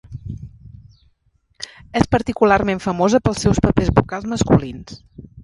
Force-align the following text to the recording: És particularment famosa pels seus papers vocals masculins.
És 2.01 2.09
particularment 2.15 2.83
famosa 2.87 3.21
pels 3.29 3.45
seus 3.47 3.63
papers 3.67 3.93
vocals 4.01 4.29
masculins. 4.35 4.99